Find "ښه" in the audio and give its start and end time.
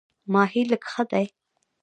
0.91-1.03